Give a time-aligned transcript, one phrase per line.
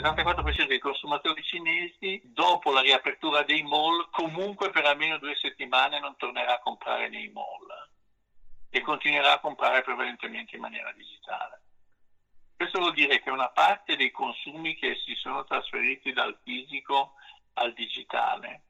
[0.00, 6.16] 74% dei consumatori cinesi, dopo la riapertura dei mall, comunque per almeno due settimane non
[6.16, 7.88] tornerà a comprare nei mall
[8.70, 11.62] e continuerà a comprare prevalentemente in maniera digitale.
[12.56, 17.14] Questo vuol dire che una parte dei consumi che si sono trasferiti dal fisico
[17.54, 18.62] al digitale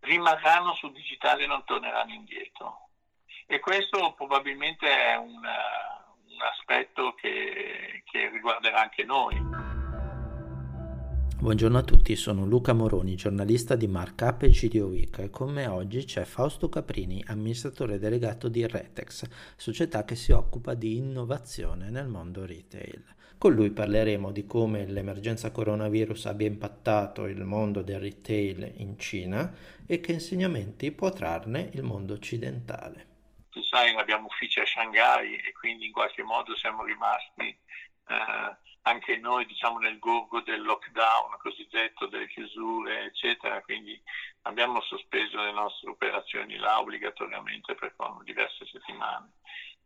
[0.00, 2.88] rimarranno sul digitale e non torneranno indietro.
[3.46, 9.49] E questo probabilmente è un, un aspetto che, che riguarderà anche noi.
[11.40, 15.66] Buongiorno a tutti, sono Luca Moroni, giornalista di Markup e GDO Week e con me
[15.68, 22.08] oggi c'è Fausto Caprini, amministratore delegato di Retex, società che si occupa di innovazione nel
[22.08, 23.02] mondo retail.
[23.38, 29.50] Con lui parleremo di come l'emergenza coronavirus abbia impattato il mondo del retail in Cina
[29.86, 33.06] e che insegnamenti può trarne il mondo occidentale.
[33.48, 39.16] Tu sai, abbiamo uffici a Shanghai e quindi in qualche modo siamo rimasti eh, anche
[39.18, 44.00] noi diciamo nel gorgo del lockdown cosiddetto, delle chiusure eccetera, quindi
[44.42, 49.32] abbiamo sospeso le nostre operazioni là obbligatoriamente per diverse settimane.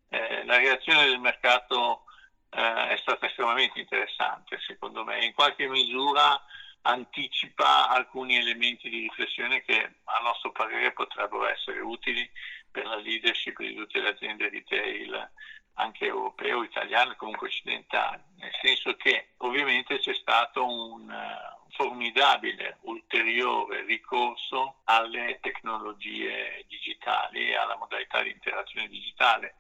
[0.09, 2.05] Eh, la reazione del mercato
[2.51, 6.41] eh, è stata estremamente interessante secondo me, in qualche misura
[6.86, 12.31] anticipa alcuni elementi di riflessione che a nostro parere potrebbero essere utili
[12.70, 15.31] per la leadership di tutte le aziende retail
[15.75, 23.84] anche europeo, italiano comunque occidentale, nel senso che ovviamente c'è stato un uh, formidabile ulteriore
[23.84, 29.56] ricorso alle tecnologie digitali e alla modalità di interazione digitale.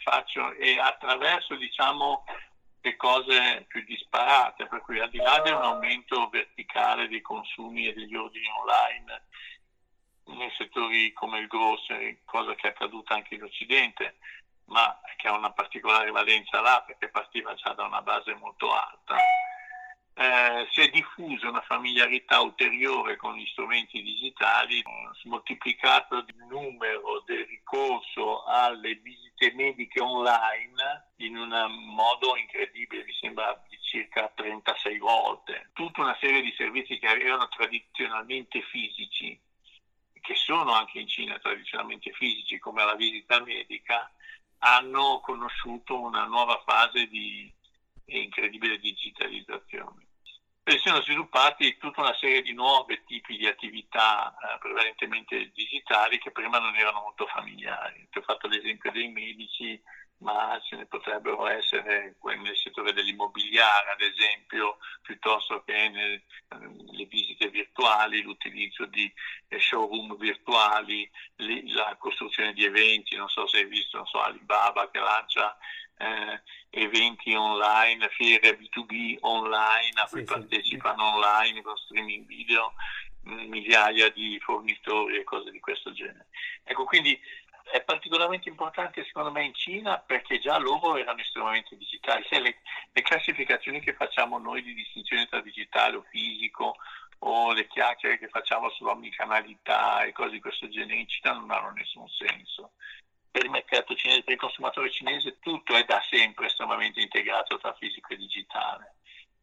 [0.00, 2.24] Faccio, e attraverso diciamo,
[2.80, 7.88] le cose più disparate, per cui al di là di un aumento verticale dei consumi
[7.88, 9.26] e degli ordini online
[10.24, 14.16] nei settori come il grocery, cosa che è accaduta anche in Occidente,
[14.68, 19.16] ma che ha una particolare valenza là perché partiva già da una base molto alta.
[20.14, 24.82] Eh, si è diffusa una familiarità ulteriore con gli strumenti digitali,
[25.24, 31.50] moltiplicato il numero del ricorso alle visite mediche online in un
[31.94, 35.70] modo incredibile, mi sembra di circa 36 volte.
[35.72, 39.38] Tutta una serie di servizi che erano tradizionalmente fisici,
[40.20, 44.10] che sono anche in Cina tradizionalmente fisici, come la visita medica,
[44.58, 47.52] hanno conosciuto una nuova fase di
[48.06, 50.06] incredibile digitalizzazione.
[50.64, 56.30] E sono sviluppati tutta una serie di nuovi tipi di attività eh, prevalentemente digitali che
[56.30, 58.06] prima non erano molto familiari.
[58.10, 59.80] Ti ho fatto l'esempio dei medici,
[60.18, 68.22] ma ce ne potrebbero essere nel settore dell'immobiliare, ad esempio, piuttosto che nelle visite virtuali,
[68.22, 69.12] l'utilizzo di
[69.48, 71.08] eh, showroom virtuali,
[71.72, 75.56] la costruzione di eventi, non so se hai visto so, Alibaba che lancia
[75.98, 81.14] eh, eventi online, fiere B2B online a cui sì, partecipano sì.
[81.14, 82.74] online con streaming video
[83.28, 86.28] migliaia di fornitori e cose di questo genere.
[86.64, 87.18] Ecco, quindi
[87.70, 92.24] è particolarmente importante secondo me in Cina perché già loro erano estremamente digitali.
[92.30, 92.60] Le,
[92.92, 96.76] le, classificazioni che facciamo noi di distinzione tra digitale o fisico
[97.20, 101.70] o le chiacchiere che facciamo sull'omnicanalità e cose di questo genere in Cina non hanno
[101.72, 102.72] nessun senso.
[103.30, 107.74] Per il mercato cinese, per il consumatore cinese tutto è da sempre estremamente integrato tra
[107.74, 108.94] fisico e digitale.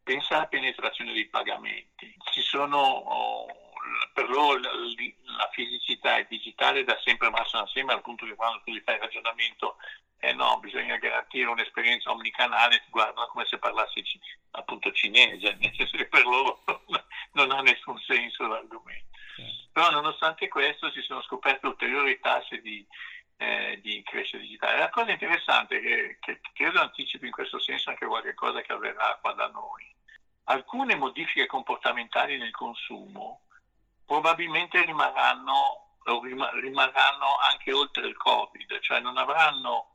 [0.02, 2.14] Pensa alla penetrazione dei pagamenti.
[2.30, 3.46] Ci sono oh,
[4.12, 4.70] per loro la
[6.06, 9.00] fisicità e digitale da sempre marciano assieme al punto che quando tu gli fai il
[9.00, 9.76] ragionamento
[10.18, 14.02] eh no, bisogna garantire un'esperienza omnicanale, ti guardano come se parlassi
[14.52, 16.62] appunto cinese, nel senso che per loro
[17.32, 19.04] non ha nessun senso l'argomento.
[19.72, 22.84] Però nonostante questo si sono scoperte ulteriori tasse di,
[23.36, 24.78] eh, di crescita digitale.
[24.78, 29.18] La cosa interessante che, che credo anticipi in questo senso anche qualche cosa che avverrà
[29.20, 29.94] qua da noi.
[30.44, 33.42] Alcune modifiche comportamentali nel consumo
[34.06, 39.94] probabilmente rimarranno, rimarranno anche oltre il Covid, cioè non avranno,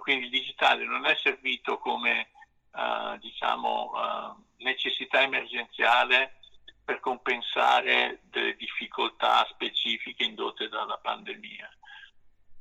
[0.00, 2.30] quindi il digitale non è servito come
[2.72, 6.40] uh, diciamo, uh, necessità emergenziale
[6.84, 11.68] per compensare delle difficoltà specifiche indotte dalla pandemia,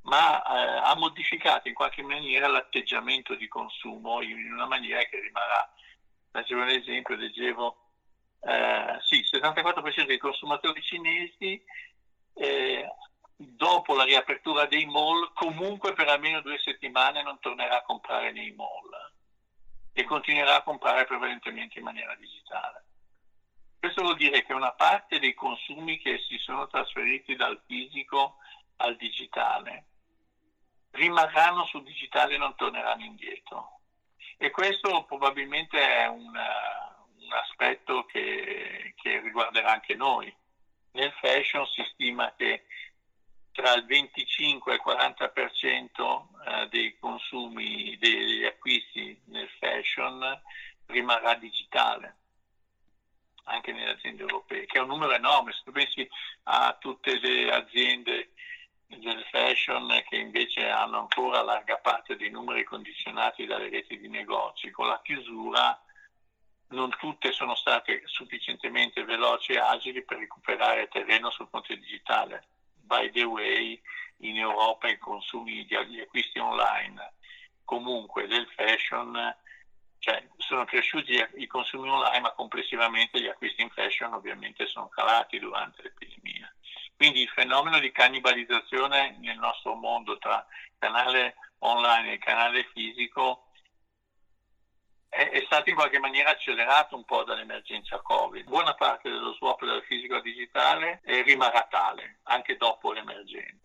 [0.03, 5.73] ma uh, ha modificato in qualche maniera l'atteggiamento di consumo in una maniera che rimarrà.
[6.31, 7.81] Facevo un esempio, leggevo
[9.01, 11.61] sì, il 74% dei consumatori cinesi
[12.37, 12.87] eh,
[13.35, 18.51] dopo la riapertura dei mall comunque per almeno due settimane non tornerà a comprare nei
[18.51, 19.11] mall
[19.93, 22.85] e continuerà a comprare prevalentemente in maniera digitale.
[23.79, 28.37] Questo vuol dire che una parte dei consumi che si sono trasferiti dal fisico
[28.77, 29.85] al digitale
[30.91, 33.81] rimarranno sul digitale e non torneranno indietro.
[34.37, 40.35] E questo probabilmente è un, un aspetto che, che riguarderà anche noi.
[40.97, 42.65] Nel fashion si stima che
[43.51, 50.41] tra il 25 e il 40% eh, dei consumi, degli acquisti nel fashion
[50.87, 52.15] rimarrà digitale
[53.43, 55.53] anche nelle aziende europee, che è un numero enorme.
[55.53, 56.09] Se tu pensi
[56.45, 58.31] a tutte le aziende
[58.87, 64.71] del fashion che invece hanno ancora larga parte dei numeri condizionati dalle reti di negozi,
[64.71, 65.79] con la chiusura
[66.69, 72.43] non tutte sono state sufficientemente veloci e agili per recuperare terreno sul fronte digitale.
[72.81, 73.81] By the way,
[74.21, 77.13] in Europa i consumi di acquisti online
[77.63, 79.35] comunque del fashion
[79.99, 85.37] cioè, sono cresciuti i consumi online, ma complessivamente gli acquisti in fashion ovviamente sono calati
[85.39, 86.49] durante l'epidemia.
[86.95, 90.45] Quindi il fenomeno di cannibalizzazione nel nostro mondo tra
[90.79, 93.46] canale online e canale fisico
[95.09, 98.45] è, è, stato in qualche maniera accelerato un po' dall'emergenza Covid.
[98.45, 103.59] Buona parte dello swap dal fisico al digitale rimarrà tale anche dopo l'emergenza.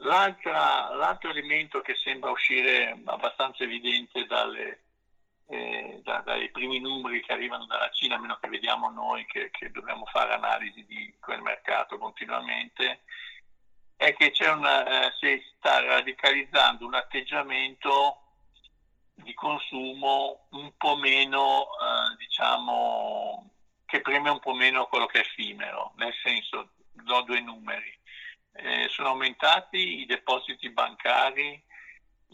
[0.95, 4.83] l'altro elemento che sembra uscire abbastanza evidente dalle
[5.53, 9.51] eh, da, dai primi numeri che arrivano dalla Cina, a meno che vediamo noi che,
[9.51, 13.03] che dobbiamo fare analisi di quel mercato continuamente,
[13.97, 18.22] è che una, eh, si sta radicalizzando un atteggiamento
[19.23, 23.51] di consumo un po' meno, eh, diciamo,
[23.87, 27.99] che preme un po' meno quello che è effimero, nel senso, do due numeri.
[28.55, 31.63] Eh, sono aumentati i depositi bancari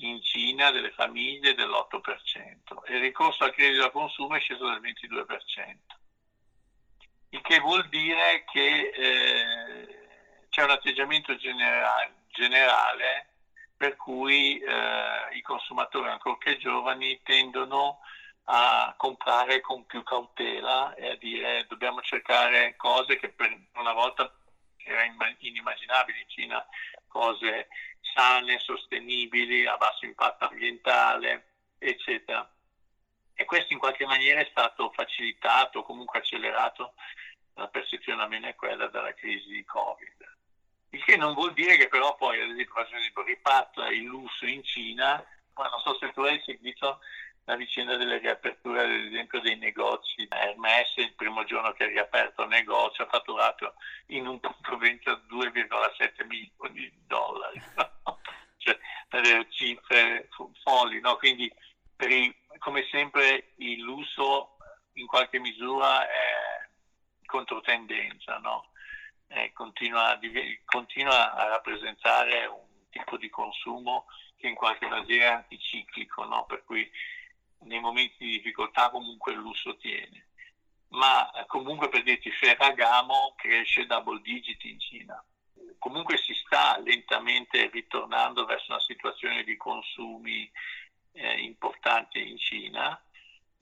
[0.00, 4.80] in Cina delle famiglie dell'8% e il ricorso al credito al consumo è sceso del
[4.80, 5.76] 22%,
[7.30, 10.08] il che vuol dire che eh,
[10.48, 13.27] c'è un atteggiamento generale, generale
[13.78, 18.00] per cui eh, i consumatori, ancorché giovani, tendono
[18.50, 24.34] a comprare con più cautela e a dire dobbiamo cercare cose che per una volta
[24.78, 26.66] erano inimmaginabili in Cina,
[27.06, 27.68] cose
[28.00, 32.50] sane, sostenibili, a basso impatto ambientale, eccetera.
[33.34, 36.94] E questo in qualche maniera è stato facilitato, comunque accelerato,
[37.54, 40.17] la percezione almeno è quella della crisi di Covid.
[40.90, 45.22] Il che non vuol dire che però poi, ad esempio, riparta il lusso in Cina,
[45.54, 47.00] ma non so se tu hai seguito
[47.44, 50.26] la vicenda delle riaperture, ad esempio, dei negozi.
[50.30, 53.74] Hermes, il primo giorno che ha riaperto il negozio, ha fatturato
[54.08, 57.62] in un punto vendita 2,7 milioni di dollari.
[58.58, 60.28] cioè, delle cifre
[60.62, 61.00] folli.
[61.00, 61.16] No?
[61.16, 61.50] Quindi,
[62.00, 64.58] i, come sempre, il lusso
[64.94, 66.68] in qualche misura è
[67.24, 68.38] controtendenza.
[68.38, 68.67] No?
[69.28, 70.18] Eh, continua,
[70.64, 76.44] continua a rappresentare un tipo di consumo che in qualche maniera è anticiclico, no?
[76.46, 76.88] per cui
[77.60, 80.28] nei momenti di difficoltà comunque il lusso tiene.
[80.90, 85.22] Ma eh, comunque per dirti Ferragamo cresce double digit in Cina.
[85.78, 90.50] Comunque si sta lentamente ritornando verso una situazione di consumi
[91.12, 93.00] eh, importanti in Cina.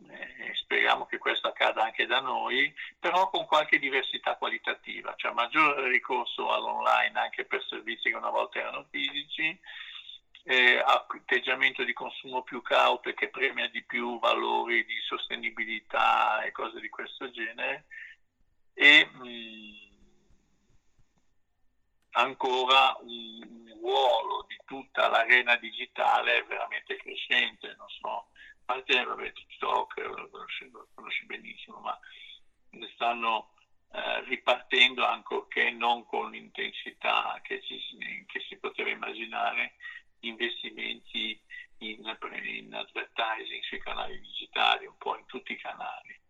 [0.08, 4.55] Eh, speriamo che questo accada anche da noi, però con qualche diversità qualitativa,
[5.16, 9.58] cioè maggior ricorso all'online anche per servizi che una volta erano fisici,
[10.44, 16.52] eh, atteggiamento di consumo più cauto e che premia di più valori di sostenibilità e
[16.52, 17.86] cose di questo genere.
[18.74, 19.86] E mh, mm,
[22.12, 23.56] ancora un,
[23.86, 28.26] ruolo di tutta l'arena digitale veramente crescente, non so, a
[28.64, 31.96] parte vabbè, TikTok lo conosci, lo conosci benissimo, ma
[32.70, 33.52] ne stanno
[33.96, 37.62] eh, ripartendo ancorché non con l'intensità che,
[38.26, 39.76] che si poteva immaginare
[40.20, 41.40] investimenti
[41.78, 46.20] in, in, advertising sui canali digitali, un po' in tutti i canali.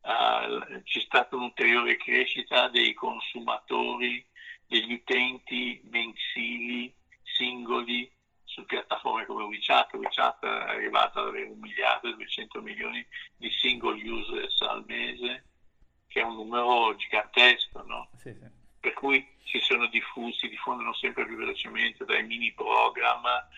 [0.00, 4.26] Uh, c'è stata un'ulteriore crescita dei consumatori,
[4.66, 6.90] degli utenti mensili,
[7.22, 8.10] singoli,
[8.44, 9.92] su piattaforme come WeChat.
[9.92, 13.06] WeChat è arrivato ad avere un miliardo e 200 milioni
[13.36, 15.44] di single users al mese,
[16.14, 18.08] che è un numero gigantesco, no?
[18.14, 23.48] Sì, sì per cui si sono diffusi, diffondono sempre più velocemente dai mini program a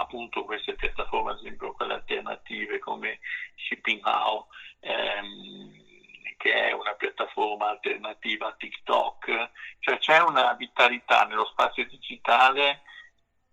[0.00, 3.20] appunto queste piattaforme, ad esempio quelle alternative come
[3.54, 4.46] Shipping How,
[4.80, 5.70] ehm,
[6.36, 12.82] che è una piattaforma alternativa a TikTok, cioè c'è una vitalità nello spazio digitale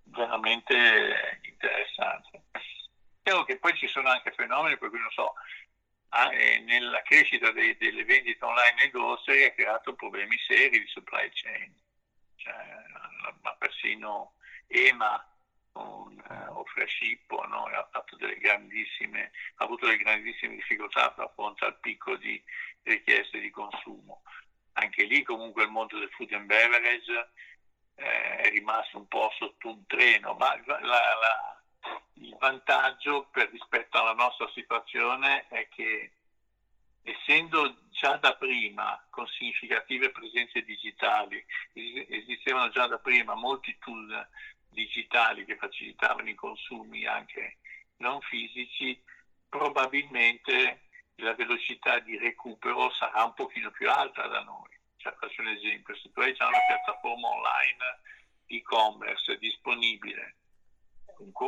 [0.05, 2.43] veramente interessante.
[3.21, 5.33] Chiaro che poi ci sono anche fenomeni per cui non so,
[6.09, 8.36] Ah, nella crescita dei, delle vendite
[8.67, 11.73] online negozi ha creato problemi seri di supply chain.
[12.35, 12.53] Cioè,
[13.41, 14.33] ma persino
[14.67, 15.25] EMA,
[15.73, 17.65] un, uh, o no?
[17.65, 17.89] ha, ha
[19.55, 22.41] avuto delle grandissime difficoltà a fronte al picco di
[22.83, 24.21] richieste di consumo.
[24.73, 27.31] Anche lì comunque il mondo del food and beverage
[27.95, 31.61] eh, è rimasto un po' sotto un treno, ma la, la,
[32.13, 36.11] il vantaggio per, rispetto alla nostra situazione è che
[37.07, 44.27] essendo già da prima con significative presenze digitali, esistevano già da prima molti tool
[44.69, 47.59] digitali che facilitavano i consumi anche
[47.97, 49.01] non fisici,
[49.47, 50.81] probabilmente
[51.15, 54.69] la velocità di recupero sarà un pochino più alta da noi.
[54.97, 58.01] Cioè, faccio un esempio, se tu hai già una piattaforma online
[58.47, 60.35] e-commerce disponibile,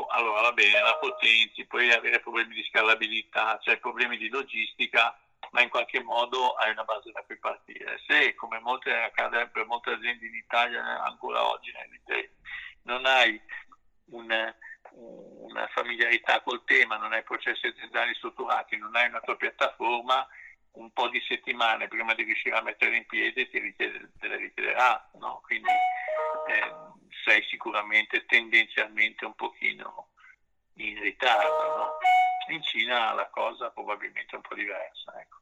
[0.09, 5.15] allora va bene, la potenzi, puoi avere problemi di scalabilità, cioè problemi di logistica,
[5.51, 7.99] ma in qualche modo hai una base da cui partire.
[8.07, 11.71] Se, come molte, accade per molte aziende in Italia ancora oggi
[12.83, 13.39] non hai
[14.11, 14.53] un,
[14.91, 20.27] una familiarità col tema, non hai processi aziendali strutturati, non hai una tua piattaforma,
[20.73, 24.37] un po' di settimane prima di riuscire a mettere in piedi ti richiede, te le
[24.37, 25.41] richiederà, no?
[25.45, 26.75] quindi eh,
[27.25, 30.09] sei sicuramente tendenzialmente un pochino
[30.75, 31.77] in ritardo.
[31.77, 31.97] No?
[32.49, 35.19] In Cina la cosa probabilmente è un po' diversa.
[35.19, 35.37] Ecco.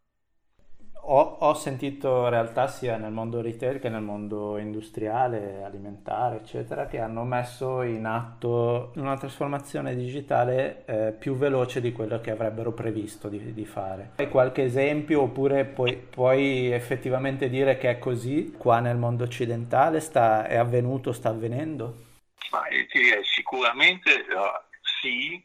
[1.10, 7.00] Ho, ho, sentito realtà sia nel mondo retail che nel mondo industriale, alimentare, eccetera, che
[7.00, 13.30] hanno messo in atto una trasformazione digitale eh, più veloce di quello che avrebbero previsto
[13.30, 14.12] di, di fare.
[14.18, 20.02] Hai qualche esempio oppure puoi, puoi, effettivamente dire che è così qua nel mondo occidentale?
[20.02, 22.06] Sta, è avvenuto, sta avvenendo?
[22.52, 25.42] Ma, direi, sicuramente uh, sì,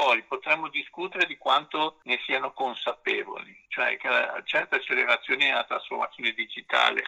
[0.00, 4.08] poi potremmo discutere di quanto ne siano consapevoli, cioè che
[4.44, 7.04] certe accelerazioni nella trasformazione digitale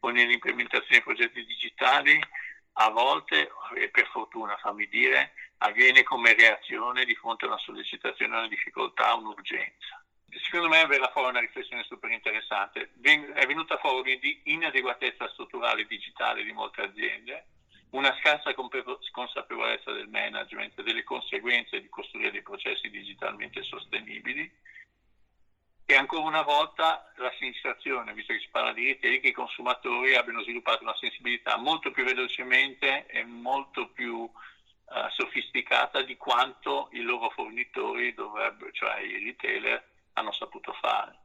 [0.00, 2.20] o nell'implementazione di progetti digitali
[2.72, 8.34] a volte, e per fortuna fammi dire, avviene come reazione di fronte a una sollecitazione,
[8.34, 10.04] a una difficoltà, a un'urgenza.
[10.42, 12.94] Secondo me verrà fuori una riflessione super interessante.
[13.00, 17.46] È venuta fuori di inadeguatezza strutturale digitale di molte aziende,
[17.94, 24.50] una scarsa consapevolezza del management delle conseguenze di costruire dei processi digitalmente sostenibili
[25.86, 30.16] e ancora una volta la sensazione, visto che si parla di retail, che i consumatori
[30.16, 34.30] abbiano sviluppato una sensibilità molto più velocemente e molto più uh,
[35.10, 41.23] sofisticata di quanto i loro fornitori, dovrebbero, cioè i retailer, hanno saputo fare.